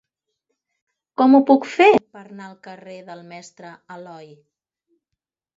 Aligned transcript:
Com 1.21 1.35
ho 1.35 1.41
puc 1.49 1.67
fer 1.73 1.87
per 2.17 2.23
anar 2.23 2.47
al 2.47 2.57
carrer 2.69 2.97
del 3.11 3.23
Mestre 3.35 3.75
Aloi? 3.97 4.29